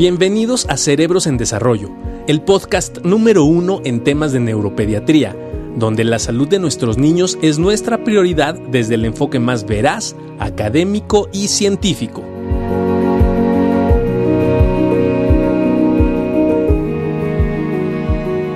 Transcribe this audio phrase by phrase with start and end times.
[0.00, 1.90] Bienvenidos a Cerebros en Desarrollo,
[2.26, 5.36] el podcast número uno en temas de neuropediatría,
[5.76, 11.28] donde la salud de nuestros niños es nuestra prioridad desde el enfoque más veraz, académico
[11.34, 12.22] y científico.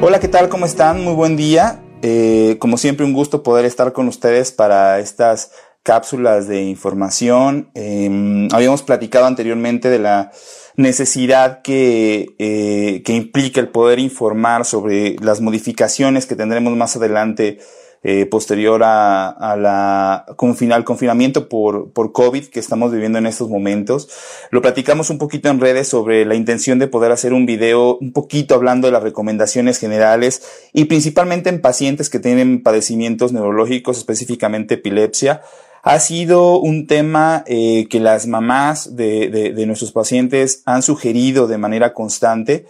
[0.00, 0.48] Hola, ¿qué tal?
[0.48, 1.04] ¿Cómo están?
[1.04, 1.82] Muy buen día.
[2.00, 5.50] Eh, como siempre, un gusto poder estar con ustedes para estas
[5.82, 7.69] cápsulas de información.
[7.74, 10.33] Em, habíamos platicado anteriormente de la
[10.77, 17.59] necesidad que, eh, que implica el poder informar sobre las modificaciones que tendremos más adelante
[18.06, 23.48] eh, posterior a, a la al confinamiento por, por COVID que estamos viviendo en estos
[23.48, 24.10] momentos.
[24.50, 28.12] Lo platicamos un poquito en redes sobre la intención de poder hacer un video un
[28.12, 30.42] poquito hablando de las recomendaciones generales
[30.75, 35.41] y principalmente en pacientes que tienen padecimientos neurológicos, específicamente epilepsia.
[35.87, 41.47] Ha sido un tema eh, que las mamás de, de, de nuestros pacientes han sugerido
[41.47, 42.64] de manera constante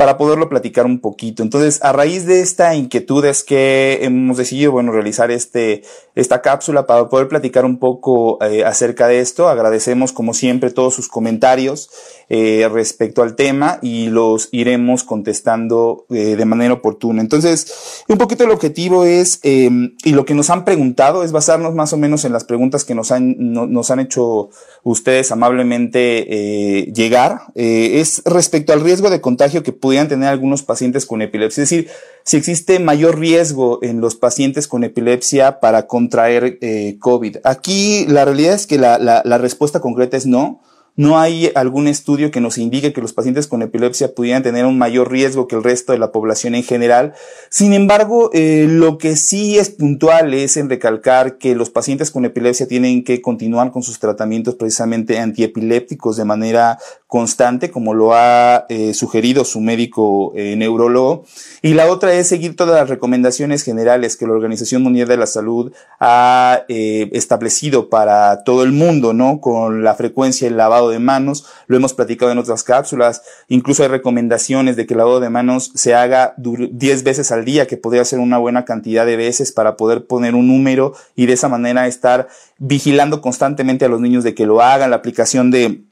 [0.00, 1.42] para poderlo platicar un poquito.
[1.42, 5.82] Entonces, a raíz de esta inquietud es que hemos decidido, bueno, realizar este,
[6.14, 9.50] esta cápsula para poder platicar un poco eh, acerca de esto.
[9.50, 11.90] Agradecemos, como siempre, todos sus comentarios
[12.30, 17.20] eh, respecto al tema y los iremos contestando eh, de manera oportuna.
[17.20, 21.74] Entonces, un poquito el objetivo es, em, y lo que nos han preguntado es basarnos
[21.74, 24.48] más o menos en las preguntas que nos han, nos han hecho
[24.82, 27.42] ustedes amablemente llegar.
[27.54, 31.64] es respecto al riesgo de contagio que pudieran tener algunos pacientes con epilepsia.
[31.64, 31.90] Es decir,
[32.22, 37.38] si existe mayor riesgo en los pacientes con epilepsia para contraer eh, COVID.
[37.42, 40.62] Aquí la realidad es que la, la, la respuesta concreta es no.
[40.96, 44.78] No hay algún estudio que nos indique que los pacientes con epilepsia pudieran tener un
[44.78, 47.14] mayor riesgo que el resto de la población en general.
[47.48, 52.24] Sin embargo, eh, lo que sí es puntual es en recalcar que los pacientes con
[52.24, 56.78] epilepsia tienen que continuar con sus tratamientos precisamente antiepilépticos de manera
[57.10, 61.24] constante, como lo ha eh, sugerido su médico eh, neurólogo.
[61.60, 65.26] Y la otra es seguir todas las recomendaciones generales que la Organización Mundial de la
[65.26, 69.40] Salud ha eh, establecido para todo el mundo, ¿no?
[69.40, 73.88] Con la frecuencia del lavado de manos, lo hemos platicado en otras cápsulas, incluso hay
[73.88, 78.04] recomendaciones de que el lavado de manos se haga 10 veces al día, que podría
[78.04, 81.86] ser una buena cantidad de veces para poder poner un número y de esa manera
[81.86, 85.84] estar vigilando constantemente a los niños de que lo hagan, la aplicación de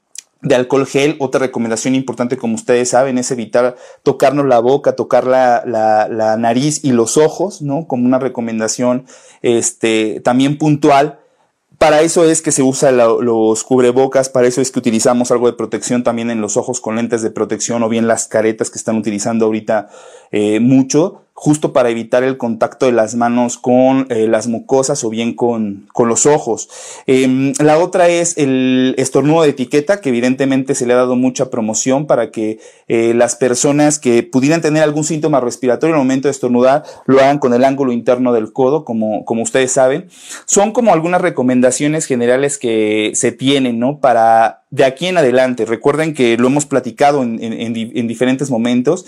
[0.43, 1.17] de alcohol gel.
[1.19, 6.37] Otra recomendación importante, como ustedes saben, es evitar tocarnos la boca, tocar la, la, la
[6.37, 7.87] nariz y los ojos, ¿no?
[7.87, 9.07] Como una recomendación
[9.43, 11.21] este, también puntual.
[11.79, 15.53] Para eso es que se usa los cubrebocas, para eso es que utilizamos algo de
[15.53, 18.97] protección también en los ojos con lentes de protección o bien las caretas que están
[18.97, 19.89] utilizando ahorita
[20.31, 25.09] eh, mucho justo para evitar el contacto de las manos con eh, las mucosas o
[25.09, 26.69] bien con, con los ojos.
[27.07, 31.49] Eh, la otra es el estornudo de etiqueta, que evidentemente se le ha dado mucha
[31.49, 36.27] promoción para que eh, las personas que pudieran tener algún síntoma respiratorio en el momento
[36.27, 40.09] de estornudar lo hagan con el ángulo interno del codo, como, como ustedes saben.
[40.45, 44.01] Son como algunas recomendaciones generales que se tienen, ¿no?
[44.01, 45.67] Para de aquí en adelante.
[45.67, 49.07] Recuerden que lo hemos platicado en, en, en diferentes momentos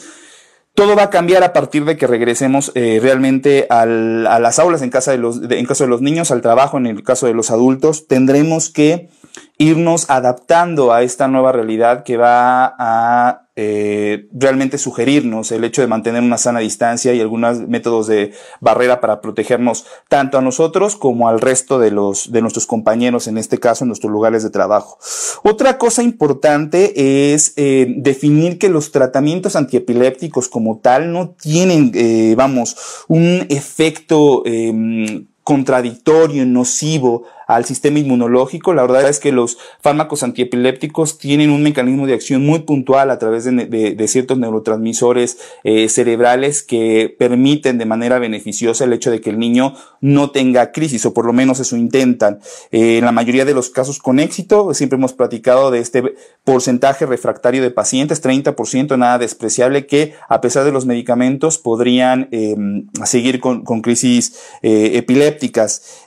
[0.80, 4.80] todo va a cambiar a partir de que regresemos eh, realmente al, a las aulas
[4.80, 7.34] en, casa de los, en caso de los niños, al trabajo en el caso de
[7.34, 8.06] los adultos.
[8.08, 9.10] Tendremos que
[9.58, 15.86] irnos adaptando a esta nueva realidad que va a eh, realmente sugerirnos el hecho de
[15.86, 21.28] mantener una sana distancia y algunos métodos de barrera para protegernos tanto a nosotros como
[21.28, 24.98] al resto de los de nuestros compañeros, en este caso en nuestros lugares de trabajo.
[25.42, 32.32] Otra cosa importante es eh, definir que los tratamientos antiepilépticos como tal no tienen, eh,
[32.38, 38.74] vamos, un efecto eh, contradictorio, nocivo al sistema inmunológico.
[38.74, 43.18] La verdad es que los fármacos antiepilépticos tienen un mecanismo de acción muy puntual a
[43.18, 49.30] través de, ciertos neurotransmisores eh, cerebrales que permiten de manera beneficiosa el hecho de que
[49.30, 52.40] el niño no tenga crisis, o por lo menos eso intentan.
[52.70, 56.14] Eh, en la mayoría de los casos con éxito, siempre hemos platicado de este
[56.44, 62.56] porcentaje refractario de pacientes, 30%, nada despreciable, que a pesar de los medicamentos podrían eh,
[63.04, 66.06] seguir con, crisis eh, epilépticas.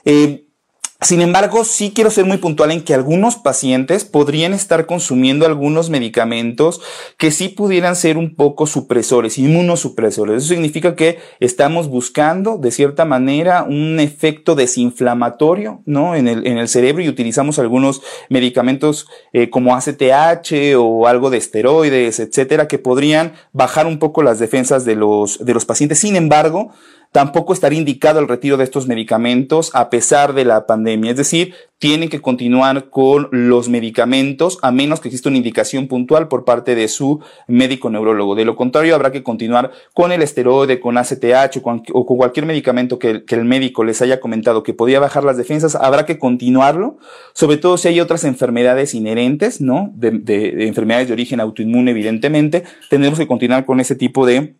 [1.04, 5.90] Sin embargo, sí quiero ser muy puntual en que algunos pacientes podrían estar consumiendo algunos
[5.90, 6.80] medicamentos
[7.18, 10.38] que sí pudieran ser un poco supresores, inmunosupresores.
[10.38, 16.16] Eso significa que estamos buscando, de cierta manera, un efecto desinflamatorio, ¿no?
[16.16, 21.38] En el, en el cerebro y utilizamos algunos medicamentos eh, como ACTH o algo de
[21.38, 25.98] esteroides, etcétera, que podrían bajar un poco las defensas de los, de los pacientes.
[25.98, 26.72] Sin embargo,
[27.14, 31.12] tampoco estaría indicado el retiro de estos medicamentos a pesar de la pandemia.
[31.12, 36.26] Es decir, tienen que continuar con los medicamentos a menos que exista una indicación puntual
[36.26, 38.34] por parte de su médico neurólogo.
[38.34, 42.98] De lo contrario, habrá que continuar con el esteroide, con ACTH o con, cualquier medicamento
[42.98, 45.76] que, el médico les haya comentado que podía bajar las defensas.
[45.76, 46.98] Habrá que continuarlo,
[47.32, 49.92] sobre todo si hay otras enfermedades inherentes, ¿no?
[49.94, 52.64] de enfermedades de origen autoinmune, evidentemente.
[52.90, 54.56] Tendremos que continuar con ese tipo de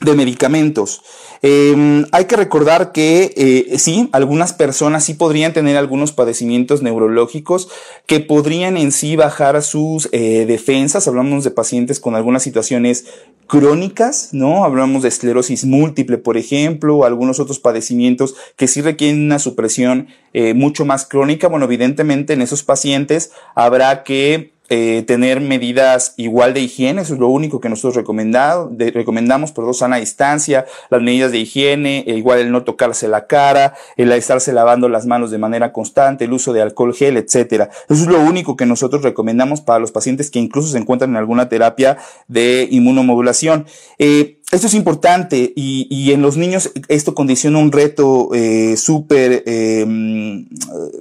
[0.00, 1.02] de medicamentos.
[1.42, 7.68] Em, hay que recordar que eh, sí, algunas personas sí podrían tener algunos padecimientos neurológicos
[8.06, 11.08] que podrían en sí bajar sus eh, defensas.
[11.08, 13.06] Hablamos de pacientes con algunas situaciones
[13.48, 14.64] crónicas, ¿no?
[14.64, 20.08] Hablamos de esclerosis múltiple, por ejemplo, o algunos otros padecimientos que sí requieren una supresión
[20.32, 21.48] eh, mucho más crónica.
[21.48, 27.20] Bueno, evidentemente en esos pacientes habrá que eh, tener medidas igual de higiene, eso es
[27.20, 32.04] lo único que nosotros recomendado, de, recomendamos, por dos, sana distancia, las medidas de higiene,
[32.06, 36.24] eh, igual el no tocarse la cara, el estarse lavando las manos de manera constante,
[36.24, 37.70] el uso de alcohol gel, etcétera.
[37.88, 41.16] Eso es lo único que nosotros recomendamos para los pacientes que incluso se encuentran en
[41.16, 43.66] alguna terapia de inmunomodulación.
[43.98, 49.42] Eh, esto es importante y, y, en los niños esto condiciona un reto eh, súper,
[49.46, 49.86] eh,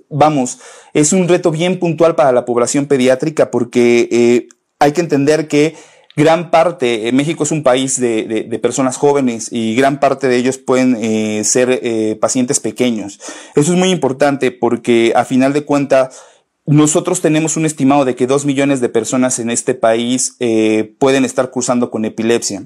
[0.09, 0.59] vamos,
[0.93, 4.47] es un reto bien puntual para la población pediátrica porque eh,
[4.79, 5.75] hay que entender que
[6.17, 10.27] gran parte, eh, México es un país de, de, de, personas jóvenes y gran parte
[10.27, 13.19] de ellos pueden eh, ser eh, pacientes pequeños.
[13.55, 16.19] Eso es muy importante porque a final de cuentas,
[16.65, 21.23] nosotros tenemos un estimado de que dos millones de personas en este país eh, pueden
[21.23, 22.63] estar cursando con epilepsia.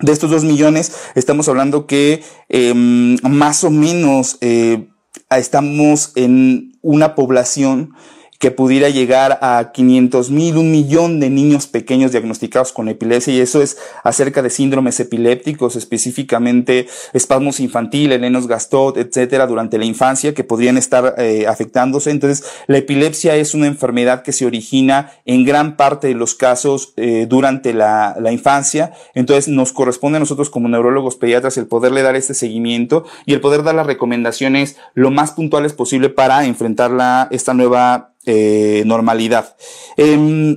[0.00, 4.88] De estos dos millones, estamos hablando que eh, más o menos eh,
[5.30, 7.94] estamos en una población
[8.42, 13.38] que pudiera llegar a 500 mil, un millón de niños pequeños diagnosticados con epilepsia y
[13.38, 20.34] eso es acerca de síndromes epilépticos, específicamente espasmos infantiles, Lenos Gastot, etcétera, durante la infancia
[20.34, 22.10] que podrían estar eh, afectándose.
[22.10, 26.94] Entonces, la epilepsia es una enfermedad que se origina en gran parte de los casos
[26.96, 28.92] eh, durante la, la infancia.
[29.14, 33.40] Entonces, nos corresponde a nosotros como neurólogos pediatras el poderle dar este seguimiento y el
[33.40, 39.56] poder dar las recomendaciones lo más puntuales posible para enfrentar la, esta nueva eh, normalidad.
[39.96, 40.56] Eh,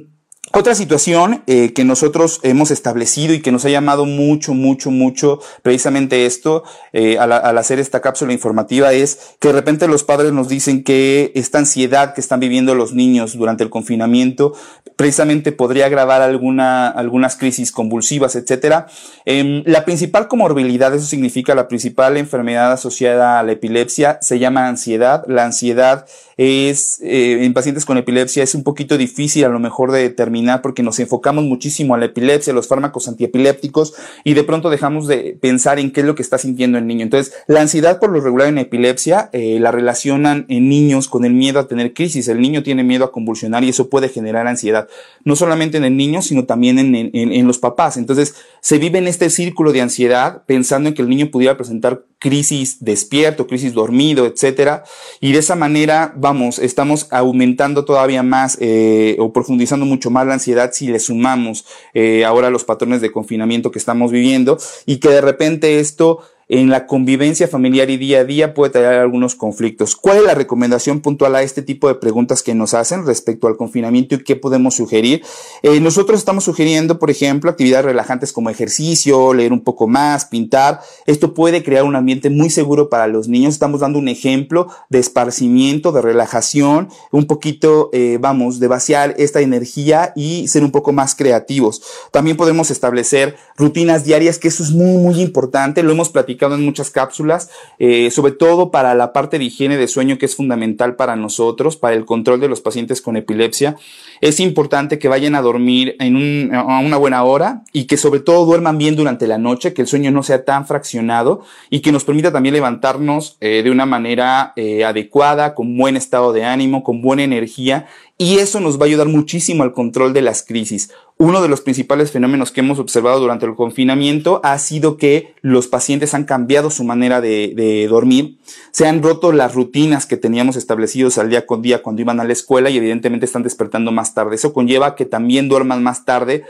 [0.58, 5.42] otra situación eh, que nosotros hemos establecido y que nos ha llamado mucho, mucho, mucho
[5.62, 6.64] precisamente esto
[6.94, 11.34] eh, al, hacer esta cápsula informativa es que de repente los padres nos dicen que
[11.36, 14.54] esta ansiedad que están viviendo los niños durante el confinamiento
[14.96, 18.88] precisamente podría agravar alguna, algunas crisis convulsivas, etcétera.
[19.26, 24.70] Eh, la principal comorbilidad, eso significa la principal enfermedad asociada a la epilepsia, se llama
[24.70, 25.26] ansiedad.
[25.28, 26.06] La ansiedad
[26.38, 30.45] es eh, en pacientes con epilepsia es un poquito difícil a lo mejor de determinar
[30.62, 33.94] porque nos enfocamos muchísimo a la epilepsia, a los fármacos antiepilépticos
[34.24, 37.04] y de pronto dejamos de pensar en qué es lo que está sintiendo el niño.
[37.04, 41.34] Entonces, la ansiedad por lo regular en epilepsia eh, la relacionan en niños con el
[41.34, 42.28] miedo a tener crisis.
[42.28, 44.88] El niño tiene miedo a convulsionar y eso puede generar ansiedad,
[45.24, 47.98] no solamente en el niño, sino también en, en, en los papás.
[47.98, 52.04] Entonces, se vive en este círculo de ansiedad pensando en que el niño pudiera presentar
[52.20, 54.84] crisis despierto, crisis dormido, etcétera.
[55.20, 60.34] Y de esa manera, vamos, estamos aumentando todavía más eh, o profundizando mucho más la
[60.34, 65.10] ansiedad si le sumamos eh, ahora los patrones de confinamiento que estamos viviendo y que
[65.10, 69.96] de repente esto en la convivencia familiar y día a día puede traer algunos conflictos.
[69.96, 73.58] ¿Cuál es la recomendación puntual a este tipo de preguntas que nos hacen respecto al
[73.58, 75.24] confinamiento y qué podemos sugerir?
[75.64, 80.82] Eh, nosotros estamos sugiriendo, por ejemplo, actividades relajantes como ejercicio, leer un poco más, pintar.
[81.08, 83.56] Esto puede crear un ambiente muy seguro para los niños.
[83.56, 89.42] Estamos dando un ejemplo de esparcimiento, de relajación, un poquito, eh, vamos, de vaciar esta
[89.42, 91.82] energía y ser un poco más creativos.
[92.12, 95.82] También podemos establecer rutinas diarias, que eso es muy, muy importante.
[95.82, 97.50] Lo hemos platicado en muchas cápsulas,
[97.80, 101.78] eh, sobre todo para la parte de higiene de sueño que es fundamental para nosotros,
[101.78, 103.76] para el control de los pacientes con epilepsia.
[104.22, 108.78] Es importante que vayan a dormir a una buena hora y que sobre todo duerman
[108.78, 112.32] bien durante la noche, que el sueño no sea tan fraccionado y que nos permita
[112.32, 117.24] también levantarnos eh, de una manera eh, adecuada, con buen estado de ánimo, con buena
[117.24, 117.88] energía
[118.18, 120.90] y eso nos va a ayudar muchísimo al control de las crisis.
[121.18, 125.68] Uno de los principales fenómenos que hemos observado durante el confinamiento ha sido que los
[125.68, 128.38] pacientes han cambiado su manera de, dormir,
[128.72, 132.26] se han roto las rutinas que teníamos establecidos al día con día cuando iban a
[132.26, 134.36] la escuela y evidentemente están despertando más tarde.
[134.36, 136.44] Eso conlleva que también duerman más tarde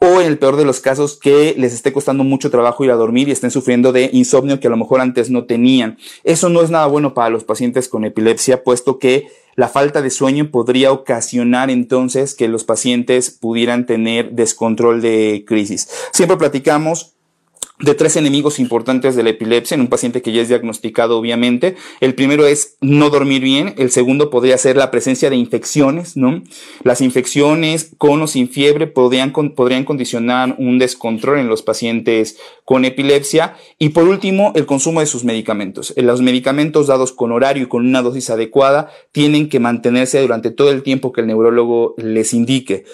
[0.00, 2.96] o en el peor de los casos que les esté costando mucho trabajo ir a
[2.96, 5.96] dormir y estén sufriendo de insomnio que a lo mejor antes no tenían.
[6.24, 10.10] Eso no es nada bueno para los pacientes con epilepsia, puesto que la falta de
[10.10, 15.88] sueño podría ocasionar entonces que los pacientes pudieran tener descontrol de crisis.
[16.12, 17.16] Siempre platicamos
[17.80, 21.76] de tres enemigos importantes de la epilepsia en un paciente que ya es diagnosticado, obviamente.
[22.00, 23.74] El primero es no dormir bien.
[23.78, 26.42] El segundo podría ser la presencia de infecciones, ¿no?
[26.84, 32.84] Las infecciones con o sin fiebre podrían, podrían condicionar un descontrol en los pacientes con
[32.84, 33.56] epilepsia.
[33.78, 35.94] Y por último, el consumo de sus medicamentos.
[35.96, 40.70] Los medicamentos dados con horario y con una dosis adecuada tienen que mantenerse durante todo
[40.70, 42.84] el tiempo que el neurólogo les indique.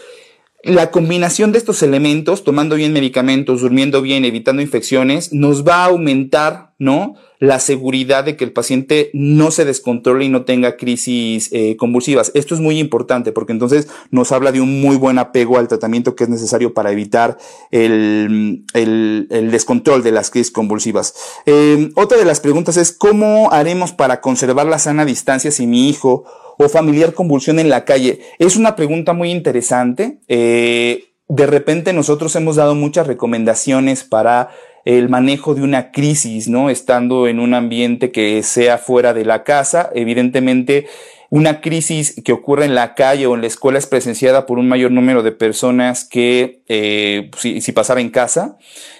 [0.67, 5.85] La combinación de estos elementos, tomando bien medicamentos, durmiendo bien, evitando infecciones, nos va a
[5.85, 7.15] aumentar, ¿no?
[7.39, 12.33] La seguridad de que el paciente no se descontrole y no tenga crisis eh, convulsivas.
[12.35, 16.17] Esto es muy importante porque entonces nos habla de un muy buen apego al tratamiento
[16.17, 17.39] que es necesario para evitar
[17.71, 21.15] el, descontrol de las crisis convulsivas.
[21.47, 25.89] Eh, otra de las preguntas es, ¿cómo haremos para conservar la sana distancia si mi
[25.89, 26.25] hijo
[26.59, 28.21] o familiar convulsión en la calle?
[28.39, 30.19] Es una pregunta muy interesante.
[30.29, 34.51] Eh, de repente nosotros hemos dado muchas recomendaciones para
[34.85, 36.71] el manejo de una crisis, ¿no?
[36.71, 39.91] Estando en un ambiente que sea fuera de la casa.
[39.95, 40.87] Evidentemente,
[41.31, 44.69] una crisis que ocurre en la calle o en la escuela es presenciada por un
[44.69, 48.57] mayor número de personas que eh, si, si pasara en casa.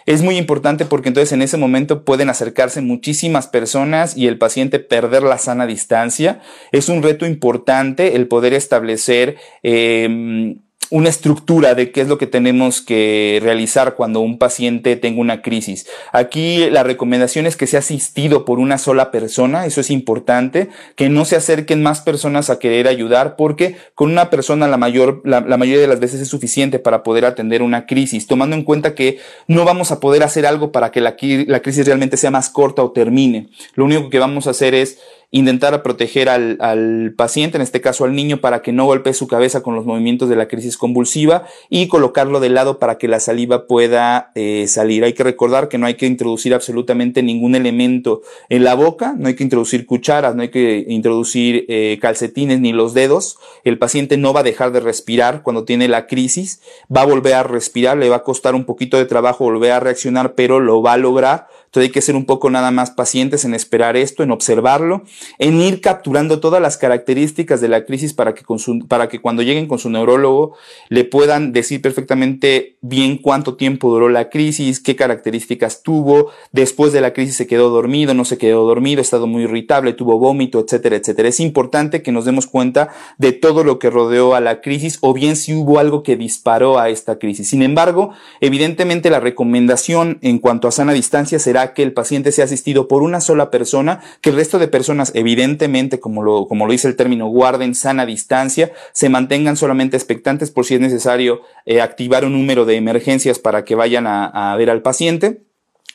[0.07, 4.79] Es muy importante porque entonces en ese momento pueden acercarse muchísimas personas y el paciente
[4.79, 6.41] perder la sana distancia.
[6.73, 10.57] Es un reto importante el poder establecer eh,
[10.91, 15.43] una estructura de qué es lo que tenemos que realizar cuando un paciente tenga una
[15.43, 15.87] crisis.
[16.13, 21.09] Aquí la recomendación es que sea asistido por una sola persona, eso es importante, que
[21.09, 25.41] no se acerquen más personas a querer ayudar, porque con una persona la mayor, la,
[25.41, 29.19] mayoría de las veces es suficiente para poder atender una crisis, tomando en cuenta que
[29.47, 31.17] no vamos a poder hacer algo para que la,
[31.47, 33.49] la crisis realmente sea más corta o termine.
[33.75, 34.99] Lo único que vamos a hacer es
[35.31, 39.27] intentar proteger al, al, paciente, en este caso al niño, para que no golpee su
[39.27, 43.21] cabeza con los movimientos de la crisis convulsiva y colocarlo de lado para que la
[43.21, 45.05] saliva pueda eh, salir.
[45.05, 49.29] Hay que recordar que no hay que introducir absolutamente ningún elemento en la boca, no
[49.29, 53.39] hay que introducir cucharas, no hay que introducir eh, calcetines ni los dedos.
[53.65, 56.61] El paciente no va a dejar de respirar cuando tiene la crisis,
[56.95, 59.81] va a volver a respirar, le va a costar un poquito de trabajo volver a
[59.81, 63.45] reaccionar, pero lo va a lograr entonces hay que ser un poco nada más pacientes
[63.45, 65.03] en esperar esto, en observarlo,
[65.39, 69.91] en ir capturando todas las características de la crisis para que, cuando lleguen con su
[69.91, 70.57] neurólogo
[70.89, 77.01] le puedan decir perfectamente bien cuánto tiempo duró la crisis, qué características tuvo, después de
[77.01, 80.61] la crisis se quedó dormido, no se quedó dormido, ha estado muy irritable, tuvo vómito,
[80.61, 81.29] etcétera, etcétera.
[81.29, 85.13] Es importante que nos demos cuenta de todo lo que rodeó a la crisis o
[85.13, 87.49] bien si hubo algo que disparó a esta crisis.
[87.49, 92.45] Sin embargo, evidentemente la recomendación en cuanto a sana distancia será que el paciente sea
[92.45, 96.73] asistido por una sola persona, que el resto de personas, evidentemente, como lo, como lo
[96.73, 101.81] dice el término, guarden sana distancia, se mantengan solamente expectantes por si es necesario eh,
[101.81, 105.43] activar un número de emergencias para que vayan a, ver al paciente.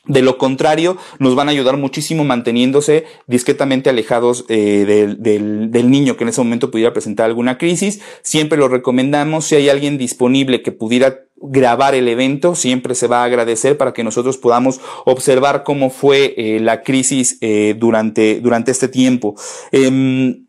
[0.05, 5.91] De lo contrario, nos van a ayudar muchísimo manteniéndose discretamente alejados eh, del, del, del,
[5.91, 8.01] niño que en ese momento pudiera presentar alguna crisis.
[8.23, 9.45] Siempre lo recomendamos.
[9.45, 13.93] Si hay alguien disponible que pudiera grabar el evento, siempre se va a agradecer para
[13.93, 19.35] que nosotros podamos observar cómo fue eh, la crisis eh, durante, durante este tiempo.
[19.71, 20.45] Em,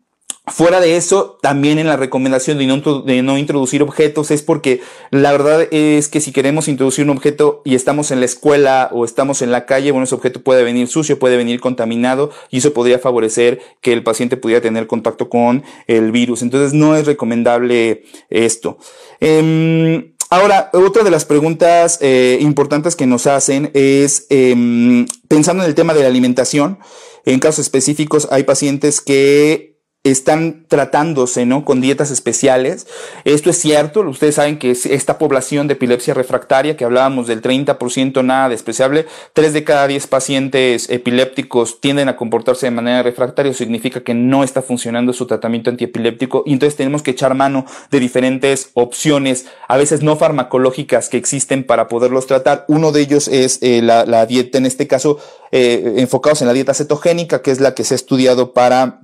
[0.47, 4.81] Fuera de eso, también en la recomendación de no, de no, introducir objetos es porque
[5.09, 9.05] la verdad es que si queremos introducir un objeto y estamos en la escuela o
[9.05, 12.73] estamos en la calle, bueno, ese objeto puede venir sucio, puede venir contaminado y eso
[12.73, 16.41] podría favorecer que el paciente pudiera tener contacto con el virus.
[16.41, 18.77] Entonces no es recomendable esto.
[19.21, 25.69] Eh, Ahora, otra de las preguntas eh, importantes que nos hacen es, eh, pensando en
[25.69, 26.79] el tema de la alimentación,
[27.23, 29.72] en casos específicos hay pacientes que
[30.03, 31.63] están tratándose, ¿no?
[31.63, 32.87] Con dietas especiales.
[33.23, 38.21] Esto es cierto, ustedes saben que esta población de epilepsia refractaria, que hablábamos del 30%
[38.21, 44.01] nada despreciable, 3 de cada 10 pacientes epilépticos tienden a comportarse de manera refractaria, significa
[44.01, 48.71] que no está funcionando su tratamiento antiepiléptico y entonces tenemos que echar mano de diferentes
[48.73, 52.65] opciones, a veces no farmacológicas que existen para poderlos tratar.
[52.67, 55.17] Uno de ellos es eh, la, la, dieta, en este caso,
[55.53, 59.03] eh, enfocados en la dieta cetogénica, que es la que se ha estudiado para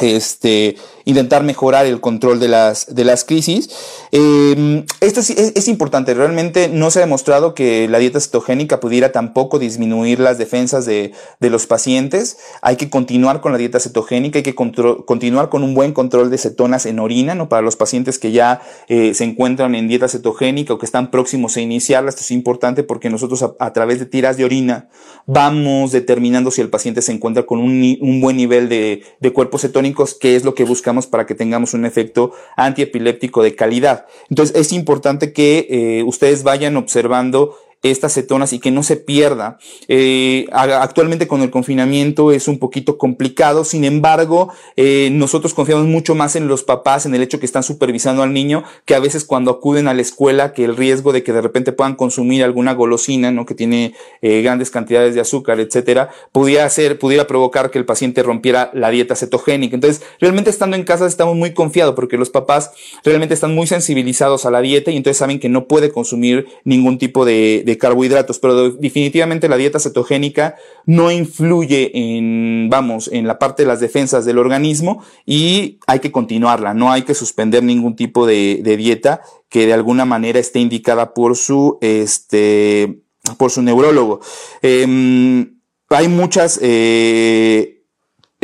[0.00, 3.70] este, intentar mejorar el control de las, de las crisis.
[4.12, 9.10] Eh, esto es, es, importante, realmente no se ha demostrado que la dieta cetogénica pudiera
[9.10, 12.36] tampoco disminuir las defensas de, de los pacientes.
[12.60, 16.38] Hay que continuar con la dieta cetogénica, hay que continuar con un buen control de
[16.38, 17.48] cetonas en orina, ¿no?
[17.48, 21.56] Para los pacientes que ya eh, se encuentran en dieta cetogénica o que están próximos
[21.56, 24.88] a iniciarla, esto es importante porque nosotros a, a través de tiras de orina
[25.26, 29.58] vamos determinando si el paciente se encuentra con un, un buen nivel de, de cuerpo
[29.58, 29.87] cetónico
[30.20, 34.06] que es lo que buscamos para que tengamos un efecto antiepiléptico de calidad.
[34.30, 39.58] Entonces es importante que eh, ustedes vayan observando estas cetonas y que no se pierda.
[39.86, 46.14] Eh, actualmente con el confinamiento es un poquito complicado, sin embargo, eh, nosotros confiamos mucho
[46.14, 49.24] más en los papás, en el hecho que están supervisando al niño, que a veces
[49.24, 52.74] cuando acuden a la escuela, que el riesgo de que de repente puedan consumir alguna
[52.74, 53.46] golosina, ¿no?
[53.46, 58.22] que tiene eh, grandes cantidades de azúcar, etcétera, pudiera hacer, pudiera provocar que el paciente
[58.22, 59.74] rompiera la dieta cetogénica.
[59.74, 62.72] Entonces, realmente estando en casa estamos muy confiados porque los papás
[63.04, 66.98] realmente están muy sensibilizados a la dieta y entonces saben que no puede consumir ningún
[66.98, 70.56] tipo de, de carbohidratos, pero definitivamente la dieta cetogénica
[70.86, 76.10] no influye en, vamos, en la parte de las defensas del organismo y hay que
[76.10, 79.20] continuarla, no hay que suspender ningún tipo de, dieta
[79.50, 83.00] que de alguna manera esté indicada por su, este,
[83.36, 84.20] por su neurólogo.
[84.62, 85.46] Eh,
[85.90, 87.77] hay muchas, eh,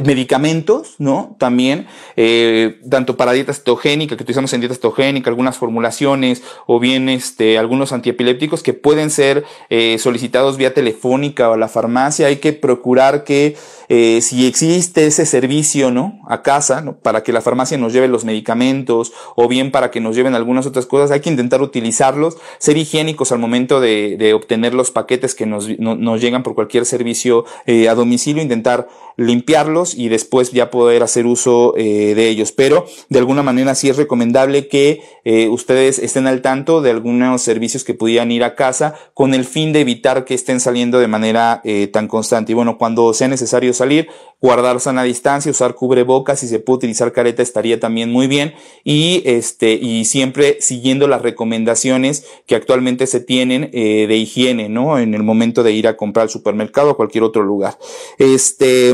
[0.03, 1.37] medicamentos, ¿no?
[1.39, 1.87] También,
[2.17, 7.59] eh, tanto para dieta cetogénica, que utilizamos en dieta cetogénica, algunas formulaciones, o bien este,
[7.59, 12.27] algunos antiepilépticos que pueden ser eh, solicitados vía telefónica o a la farmacia.
[12.27, 13.57] Hay que procurar que
[13.89, 16.21] eh, si existe ese servicio, ¿no?
[16.27, 16.97] A casa, ¿no?
[16.97, 20.67] Para que la farmacia nos lleve los medicamentos, o bien para que nos lleven algunas
[20.67, 25.47] otras cosas, hay que intentar utilizarlos, ser higiénicos al momento de, obtener los paquetes que
[25.47, 30.71] nos, no, nos llegan por cualquier servicio eh, a domicilio, intentar limpiarlos y después ya
[30.71, 32.53] poder hacer uso eh, de ellos.
[32.53, 35.03] Pero de alguna manera sí es recomendable que
[35.51, 39.73] ustedes estén al tanto de algunos servicios que pudieran ir a casa con el fin
[39.73, 41.63] de evitar que estén saliendo de manera
[41.93, 42.53] tan constante.
[42.53, 44.09] Y bueno, cuando sea necesario salir,
[44.41, 48.55] guardar sana distancia, usar cubrebocas, si se puede utilizar careta estaría también muy bien.
[48.85, 54.99] Y este, y siempre siguiendo las recomendaciones que actualmente se tienen de higiene, ¿no?
[54.99, 57.79] En el momento de ir a comprar al supermercado o cualquier otro lugar.
[58.19, 58.93] Este,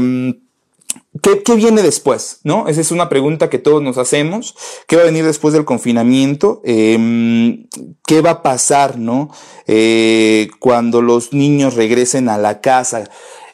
[1.22, 2.38] ¿Qué, viene después?
[2.44, 2.68] ¿No?
[2.68, 4.54] Esa es una pregunta que todos nos hacemos.
[4.86, 6.60] ¿Qué va a venir después del confinamiento?
[6.64, 7.66] Em,
[8.06, 9.30] ¿Qué va a pasar, no?
[9.66, 13.10] Eh, cuando los niños regresen a la casa,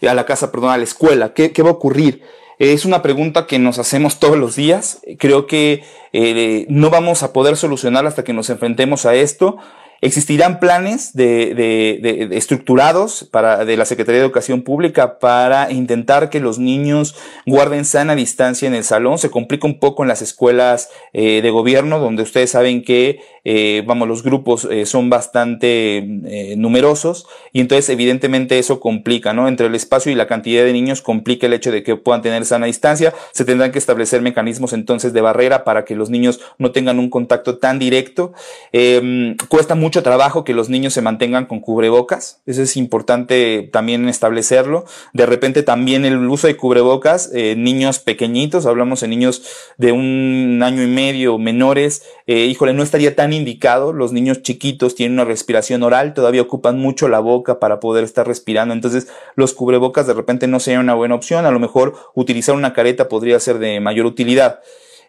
[0.08, 1.32] a la casa, perdón, a la escuela.
[1.34, 2.22] ¿Qué, va a ocurrir?
[2.58, 5.00] Es una pregunta que nos hacemos todos los días.
[5.18, 5.82] Creo que
[6.12, 9.58] eh, no vamos a poder solucionarla hasta que nos enfrentemos a esto.
[10.02, 16.58] Existirán planes de, estructurados para, de la Secretaría de Educación Pública para intentar que los
[16.58, 17.16] niños
[17.46, 19.18] guarden sana distancia en el salón.
[19.18, 23.84] Se complica un poco en las escuelas eh, de gobierno, donde ustedes saben que, eh,
[23.86, 29.46] vamos, los grupos eh, son bastante eh, numerosos y entonces evidentemente eso complica, ¿no?
[29.46, 32.44] Entre el espacio y la cantidad de niños complica el hecho de que puedan tener
[32.44, 33.14] sana distancia.
[33.30, 37.08] Se tendrán que establecer mecanismos entonces de barrera para que los niños no tengan un
[37.08, 38.32] contacto tan directo.
[38.72, 42.42] Em, cuesta mucho trabajo que los niños se mantengan con cubrebocas.
[42.46, 44.86] Eso es importante también establecerlo.
[45.12, 49.44] De repente también el uso de cubrebocas, eh, niños pequeñitos, hablamos de niños
[49.76, 53.92] de un año y medio menores, híjole, no estaría tan indicado.
[53.92, 58.26] Los niños chiquitos tienen una respiración oral, todavía ocupan mucho la boca para poder estar
[58.26, 58.74] respirando.
[58.74, 61.46] Entonces los cubrebocas de repente no serían una buena opción.
[61.46, 64.60] A lo mejor utilizar una careta podría ser de mayor utilidad.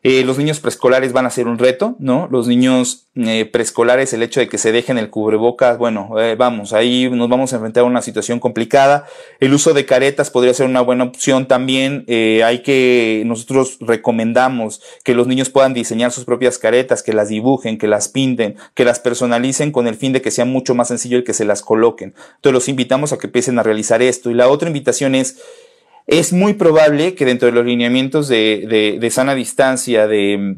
[0.03, 2.27] Eh, los niños preescolares van a ser un reto, ¿no?
[2.31, 6.73] Los niños eh, preescolares, el hecho de que se dejen el cubrebocas, bueno, eh, vamos,
[6.73, 9.05] ahí nos vamos a enfrentar a una situación complicada.
[9.39, 12.05] El uso de caretas podría ser una buena opción también.
[12.07, 17.77] hay que, nosotros recomendamos que los niños puedan diseñar sus propias caretas, que las dibujen,
[17.77, 21.17] que las pinten, que las personalicen con el fin de que sea mucho más sencillo
[21.17, 22.13] el que se las coloquen.
[22.35, 24.29] Entonces los invitamos a que empiecen a realizar esto.
[24.29, 25.37] Y la otra invitación es,
[26.07, 30.57] es muy probable que dentro de los lineamientos de, de, sana distancia, de,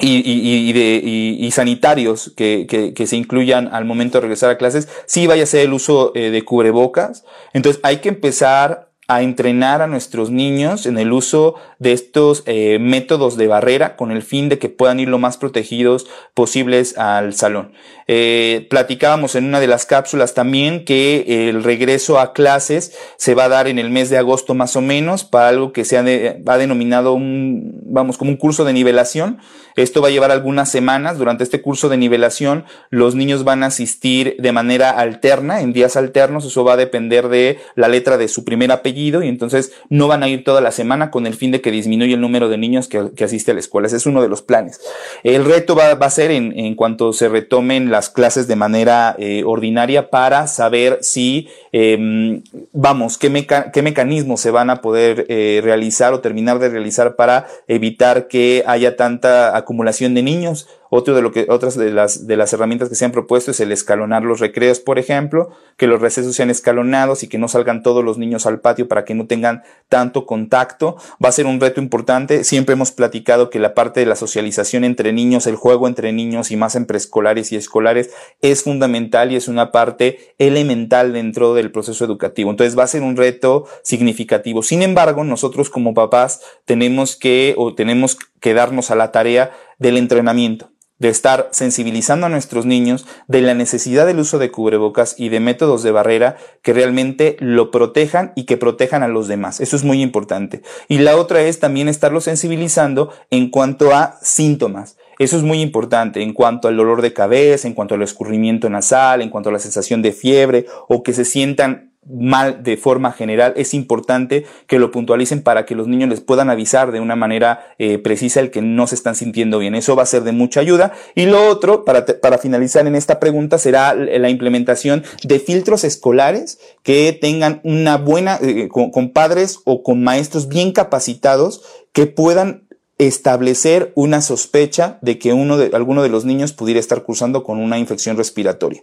[0.00, 4.58] y, y, de, y, sanitarios que, que, que, se incluyan al momento de regresar a
[4.58, 7.24] clases, sí vaya a ser el uso eh, de cubrebocas.
[7.52, 12.78] Entonces hay que empezar a entrenar a nuestros niños en el uso de estos eh,
[12.80, 17.34] métodos de barrera con el fin de que puedan ir lo más protegidos posibles al
[17.34, 17.72] salón.
[18.06, 23.44] Eh, platicábamos en una de las cápsulas también que el regreso a clases se va
[23.44, 26.00] a dar en el mes de agosto más o menos para algo que se ha,
[26.00, 29.38] ha denominado un, vamos, como un curso de nivelación.
[29.76, 31.18] Esto va a llevar algunas semanas.
[31.18, 35.96] Durante este curso de nivelación, los niños van a asistir de manera alterna, en días
[35.96, 36.44] alternos.
[36.44, 40.24] Eso va a depender de la letra de su primer apellido y entonces no van
[40.24, 42.88] a ir toda la semana con el fin de que disminuya el número de niños
[42.88, 43.86] que, que asiste a la escuela.
[43.86, 44.80] Ese es uno de los planes.
[45.22, 50.10] El reto va, a ser en, cuanto se retomen las clases de manera eh, ordinaria
[50.10, 52.40] para saber si, eh,
[52.72, 57.16] vamos, qué, meca qué mecanismos se van a poder eh, realizar o terminar de realizar
[57.16, 62.26] para evitar que haya tanta acumulación de niños Otro de lo que, otras de las,
[62.26, 65.86] de las herramientas que se han propuesto es el escalonar los recreos, por ejemplo, que
[65.86, 69.14] los recesos sean escalonados y que no salgan todos los niños al patio para que
[69.14, 70.96] no tengan tanto contacto.
[71.22, 72.42] Va a ser un reto importante.
[72.44, 76.50] Siempre hemos platicado que la parte de la socialización entre niños, el juego entre niños
[76.50, 81.70] y más en preescolares y escolares es fundamental y es una parte elemental dentro del
[81.70, 82.50] proceso educativo.
[82.50, 84.62] Entonces va a ser un reto significativo.
[84.62, 89.96] Sin embargo, nosotros como papás tenemos que o tenemos que darnos a la tarea del
[89.96, 95.28] entrenamiento de estar sensibilizando a nuestros niños de la necesidad del uso de cubrebocas y
[95.28, 99.60] de métodos de barrera que realmente lo protejan y que protejan a los demás.
[99.60, 100.62] Eso es muy importante.
[100.88, 104.96] Y la otra es también estarlo sensibilizando en cuanto a síntomas.
[105.18, 109.20] Eso es muy importante en cuanto al dolor de cabeza, en cuanto al escurrimiento nasal,
[109.20, 113.52] en cuanto a la sensación de fiebre o que se sientan mal de forma general,
[113.56, 117.74] es importante que lo puntualicen para que los niños les puedan avisar de una manera
[117.78, 119.74] eh, precisa el que no se están sintiendo bien.
[119.74, 120.92] Eso va a ser de mucha ayuda.
[121.14, 126.58] Y lo otro, para, para finalizar en esta pregunta, será la implementación de filtros escolares
[126.82, 132.68] que tengan una buena, eh, con padres o con maestros bien capacitados que puedan
[132.98, 137.58] establecer una sospecha de que uno de, alguno de los niños pudiera estar cursando con
[137.58, 138.82] una infección respiratoria.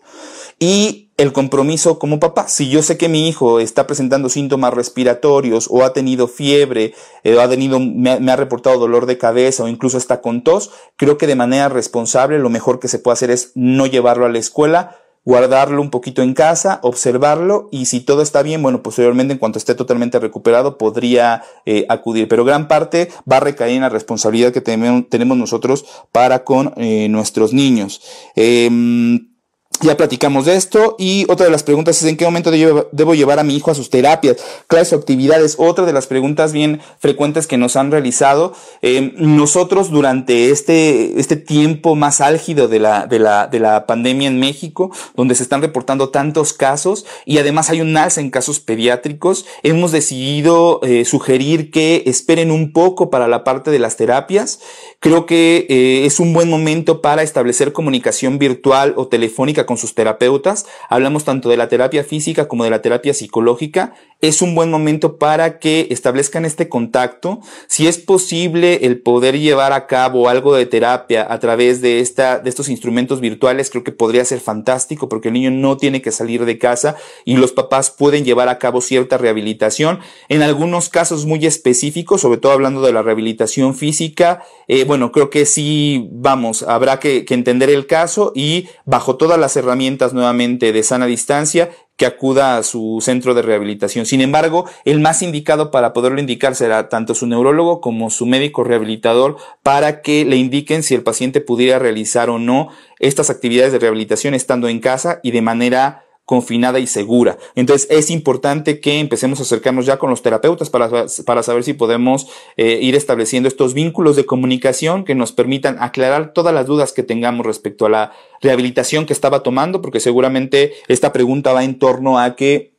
[0.59, 5.67] Y el compromiso como papá, si yo sé que mi hijo está presentando síntomas respiratorios
[5.69, 9.67] o ha tenido fiebre, eh, o ha tenido, me, ha reportado dolor de cabeza o
[9.67, 13.31] incluso está con tos, creo que de manera responsable lo mejor que se puede hacer
[13.31, 18.21] es no llevarlo a la escuela, guardarlo un poquito en casa, observarlo y si todo
[18.21, 22.27] está bien, bueno, posteriormente en cuanto esté totalmente recuperado podría eh, acudir.
[22.27, 27.07] Pero gran parte va a recaer en la responsabilidad que tenemos nosotros para con eh,
[27.09, 28.01] nuestros niños.
[28.35, 29.34] Em,
[29.81, 33.39] ya platicamos de esto y otra de las preguntas es en qué momento debo llevar
[33.39, 35.55] a mi hijo a sus terapias, clases o actividades.
[35.57, 38.53] Otra de las preguntas bien frecuentes que nos han realizado.
[38.81, 44.27] Eh, nosotros durante este, este tiempo más álgido de la, de, la, de la pandemia
[44.27, 48.59] en México, donde se están reportando tantos casos y además hay un alza en casos
[48.59, 54.59] pediátricos, hemos decidido eh, sugerir que esperen un poco para la parte de las terapias.
[54.99, 59.95] Creo que eh, es un buen momento para establecer comunicación virtual o telefónica con sus
[59.95, 64.71] terapeutas, hablamos tanto de la terapia física como de la terapia psicológica, es un buen
[64.71, 67.41] momento para que establezcan este contacto.
[67.67, 72.39] Si es posible el poder llevar a cabo algo de terapia a través de, esta,
[72.39, 76.11] de estos instrumentos virtuales, creo que podría ser fantástico porque el niño no tiene que
[76.11, 79.99] salir de casa y los papás pueden llevar a cabo cierta rehabilitación.
[80.29, 85.29] En algunos casos muy específicos, sobre todo hablando de la rehabilitación física, eh, bueno, creo
[85.29, 90.71] que sí, vamos, habrá que, que entender el caso y bajo todas las herramientas nuevamente
[90.71, 94.05] de sana distancia que acuda a su centro de rehabilitación.
[94.05, 98.63] Sin embargo, el más indicado para poderlo indicar será tanto su neurólogo como su médico
[98.63, 103.79] rehabilitador para que le indiquen si el paciente pudiera realizar o no estas actividades de
[103.79, 107.37] rehabilitación estando en casa y de manera confinada y segura.
[107.55, 111.73] Entonces es importante que empecemos a acercarnos ya con los terapeutas para, para saber si
[111.73, 116.93] podemos eh, ir estableciendo estos vínculos de comunicación que nos permitan aclarar todas las dudas
[116.93, 118.11] que tengamos respecto a la
[118.41, 122.74] rehabilitación que estaba tomando, porque seguramente esta pregunta va en torno a que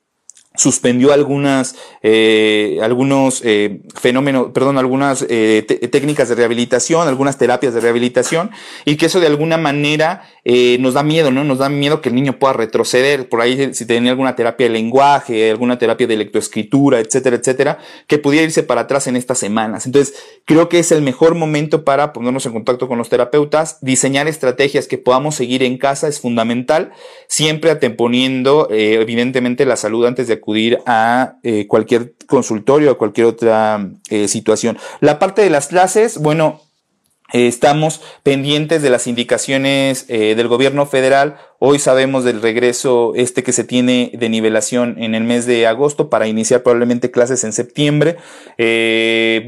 [0.56, 7.80] suspendió algunas, eh, algunos eh, fenómenos, perdón, algunas eh, técnicas de rehabilitación, algunas terapias de
[7.80, 8.50] rehabilitación,
[8.84, 10.22] y que eso de alguna manera
[10.78, 11.42] nos da miedo, ¿no?
[11.42, 14.72] Nos da miedo que el niño pueda retroceder, por ahí si tenía alguna terapia de
[14.72, 19.86] lenguaje, alguna terapia de lectoescritura, etcétera, etcétera, que pudiera irse para atrás en estas semanas.
[19.86, 20.14] Entonces,
[20.44, 24.86] creo que es el mejor momento para ponernos en contacto con los terapeutas, diseñar estrategias
[24.86, 26.92] que podamos seguir en casa es fundamental,
[27.26, 33.90] siempre atemponiendo, evidentemente, la salud antes de acudir a eh, cualquier consultorio o cualquier otra
[34.10, 34.78] eh, situación.
[35.00, 36.60] La parte de las clases, bueno,
[37.32, 41.38] eh, estamos pendientes de las indicaciones del gobierno federal.
[41.58, 46.08] Hoy sabemos del regreso este que se tiene de nivelación en el mes de agosto
[46.10, 48.16] para iniciar probablemente clases en septiembre.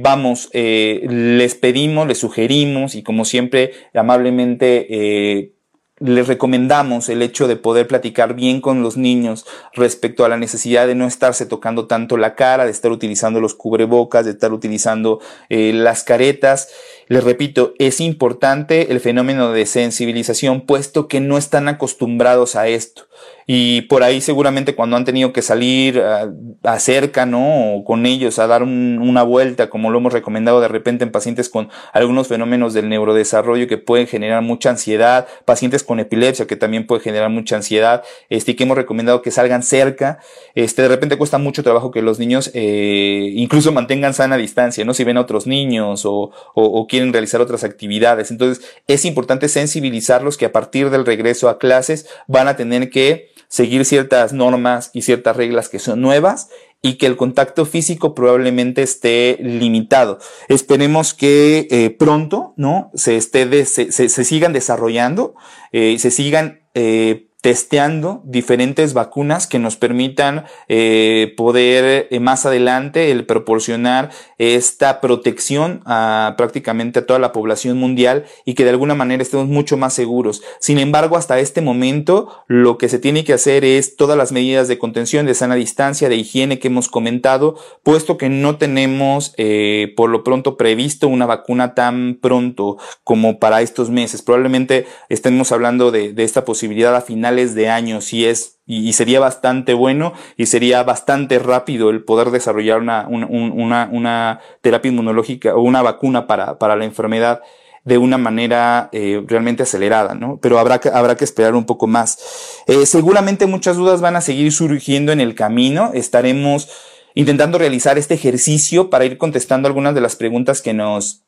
[0.02, 5.52] Vamos, les pedimos, les sugerimos y como siempre amablemente
[6.00, 10.86] les recomendamos el hecho de poder platicar bien con los niños respecto a la necesidad
[10.86, 15.20] de no estarse tocando tanto la cara, de estar utilizando los cubrebocas, de estar utilizando
[15.48, 16.68] eh, las caretas.
[17.08, 23.07] Les repito, es importante el fenómeno de sensibilización puesto que no están acostumbrados a esto.
[23.50, 27.76] Y por ahí seguramente cuando han tenido que salir a, cerca, ¿no?
[27.76, 31.48] O con ellos a dar una vuelta, como lo hemos recomendado de repente en pacientes
[31.48, 36.86] con algunos fenómenos del neurodesarrollo que pueden generar mucha ansiedad, pacientes con epilepsia que también
[36.86, 40.18] puede generar mucha ansiedad, este, que hemos recomendado que salgan cerca,
[40.54, 44.92] este, de repente cuesta mucho trabajo que los niños eh, incluso mantengan sana distancia, ¿no?
[44.92, 48.30] Si ven a otros niños o quieren realizar otras actividades.
[48.30, 53.07] Entonces, es importante sensibilizarlos que a partir del regreso a clases van a tener que
[53.48, 56.48] seguir ciertas normas y ciertas reglas que son nuevas
[56.80, 60.18] y que el contacto físico probablemente esté limitado.
[60.48, 62.90] Esperemos que eh, pronto, ¿no?
[62.94, 65.34] Se esté se, se, sigan desarrollando,
[65.72, 73.12] eh, se sigan eh, testeando diferentes vacunas que nos permitan eh, poder eh, más adelante
[73.12, 78.96] el proporcionar esta protección a prácticamente a toda la población mundial y que de alguna
[78.96, 80.42] manera estemos mucho más seguros.
[80.58, 84.66] Sin embargo, hasta este momento lo que se tiene que hacer es todas las medidas
[84.66, 89.92] de contención, de sana distancia, de higiene que hemos comentado, puesto que no tenemos eh,
[89.96, 94.22] por lo pronto previsto una vacuna tan pronto como para estos meses.
[94.22, 99.18] Probablemente estemos hablando de, de esta posibilidad a final de años y es y, sería
[99.18, 105.62] bastante bueno y sería bastante rápido el poder desarrollar una, una, una, terapia inmunológica o
[105.62, 107.40] una vacuna para, para la enfermedad
[107.84, 110.38] de una manera eh, realmente acelerada, ¿no?
[110.42, 112.18] Pero habrá que, habrá que esperar un poco más.
[112.66, 115.90] Eh, seguramente muchas dudas van a seguir surgiendo en el camino.
[115.94, 116.68] Estaremos
[117.14, 121.24] intentando realizar este ejercicio para ir contestando algunas de las preguntas que nos,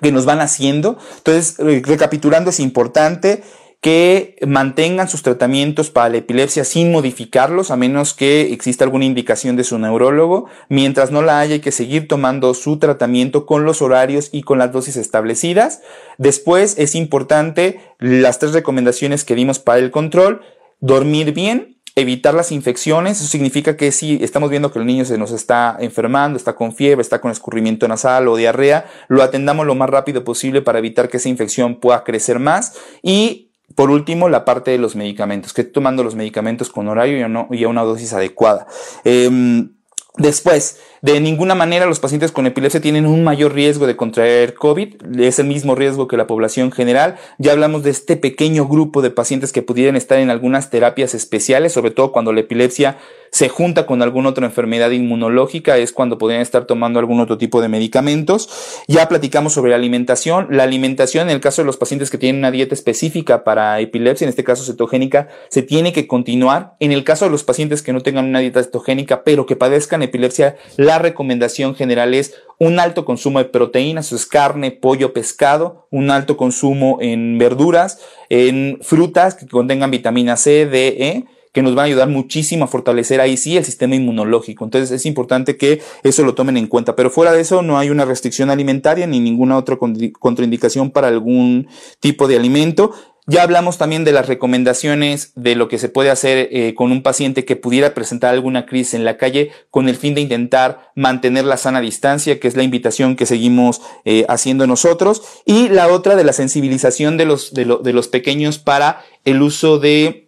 [0.00, 0.96] que nos van haciendo.
[1.18, 3.42] Entonces, recapitulando, es importante
[3.86, 9.54] que mantengan sus tratamientos para la epilepsia sin modificarlos, a menos que exista alguna indicación
[9.54, 10.46] de su neurólogo.
[10.68, 14.58] Mientras no la haya, hay que seguir tomando su tratamiento con los horarios y con
[14.58, 15.82] las dosis establecidas.
[16.18, 20.40] Después es importante las tres recomendaciones que dimos para el control.
[20.80, 23.20] Dormir bien, evitar las infecciones.
[23.20, 26.74] Eso significa que si estamos viendo que el niño se nos está enfermando, está con
[26.74, 31.08] fiebre, está con escurrimiento nasal o diarrea, lo atendamos lo más rápido posible para evitar
[31.08, 32.74] que esa infección pueda crecer más.
[33.00, 33.45] Y
[33.76, 37.68] por último, la parte de los medicamentos, que tomando los medicamentos con horario y, a
[37.68, 38.66] una dosis adecuada.
[39.04, 39.74] Em,
[40.16, 40.80] después,
[41.12, 45.38] de ninguna manera los pacientes con epilepsia tienen un mayor riesgo de contraer COVID, es
[45.38, 47.14] el mismo riesgo que la población general.
[47.38, 51.72] Ya hablamos de este pequeño grupo de pacientes que pudieran estar en algunas terapias especiales,
[51.72, 52.98] sobre todo cuando la epilepsia
[53.30, 57.60] se junta con alguna otra enfermedad inmunológica, es cuando podrían estar tomando algún otro tipo
[57.60, 58.48] de medicamentos.
[58.88, 60.48] Ya platicamos sobre la alimentación.
[60.50, 64.24] La alimentación, en el caso de los pacientes que tienen una dieta específica para epilepsia,
[64.24, 66.76] en este caso cetogénica, se tiene que continuar.
[66.80, 70.02] En el caso de los pacientes que no tengan una dieta cetogénica, pero que padezcan
[70.02, 70.56] epilepsia,
[70.98, 76.98] recomendación general es un alto consumo de proteínas, es carne, pollo, pescado, un alto consumo
[77.00, 81.24] en verduras, en frutas que contengan vitamina C, D, E,
[81.56, 84.64] que nos van a ayudar muchísimo a fortalecer ahí sí el sistema inmunológico.
[84.64, 86.94] Entonces es importante que eso lo tomen en cuenta.
[86.94, 91.66] Pero fuera de eso no hay una restricción alimentaria ni ninguna otra contraindicación para algún
[91.98, 92.92] tipo de alimento.
[93.28, 97.02] Ya hablamos también de las recomendaciones de lo que se puede hacer eh, con un
[97.02, 101.44] paciente que pudiera presentar alguna crisis en la calle con el fin de intentar mantener
[101.44, 105.22] la sana distancia, que es la invitación que seguimos eh, haciendo nosotros.
[105.44, 110.26] Y la otra de la sensibilización de los, de los pequeños para el uso de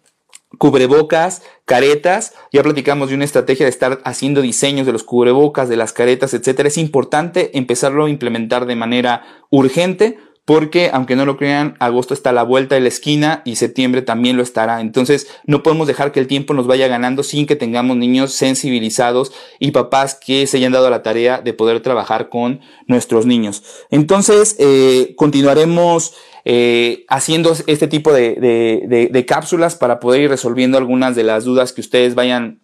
[0.57, 5.77] cubrebocas, caretas, ya platicamos de una estrategia de estar haciendo diseños de los cubrebocas, de
[5.77, 6.67] las caretas, etcétera.
[6.67, 10.17] Es importante empezarlo a implementar de manera urgente
[10.49, 14.01] porque aunque no lo crean, agosto está a la vuelta de la esquina y septiembre
[14.01, 14.81] también lo estará.
[14.81, 19.31] Entonces no podemos dejar que el tiempo nos vaya ganando sin que tengamos niños sensibilizados
[19.59, 23.61] y papás que se hayan dado la tarea de poder trabajar con nuestros niños.
[23.91, 31.25] Entonces eh, continuaremos eh, haciendo este tipo de, cápsulas para poder ir resolviendo algunas de
[31.25, 32.59] las dudas que ustedes vayan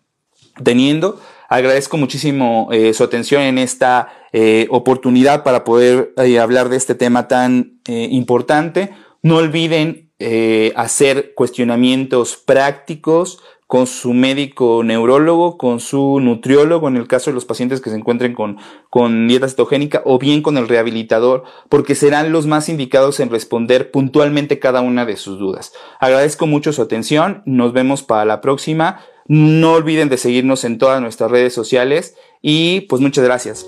[0.64, 1.20] teniendo.
[1.50, 7.28] Agradezco muchísimo eh, su atención en esta eh, oportunidad para poder hablar de este tema
[7.28, 8.92] tan importante.
[9.22, 10.10] No olviden
[10.76, 17.46] hacer cuestionamientos prácticos con su médico neurólogo, con su nutriólogo en el caso de los
[17.46, 18.58] pacientes que se encuentren con,
[18.90, 23.90] con dieta cetogénica o bien con el rehabilitador, porque serán los más indicados en responder
[23.90, 25.74] puntualmente cada una de sus dudas.
[26.00, 29.00] Agradezco mucho su atención, nos vemos para la próxima.
[29.28, 33.66] No olviden de seguirnos en todas nuestras redes sociales y pues muchas gracias.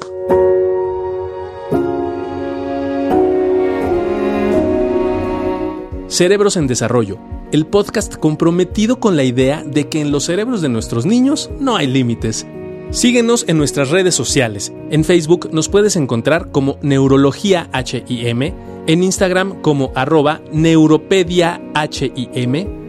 [6.08, 7.20] Cerebros en Desarrollo
[7.52, 11.78] el podcast comprometido con la idea de que en los cerebros de nuestros niños no
[11.78, 12.46] hay límites.
[12.90, 14.74] Síguenos en nuestras redes sociales.
[14.90, 18.54] En Facebook nos puedes encontrar como Neurología HIM,
[18.88, 22.77] en Instagram como arroba Neuropedia HIM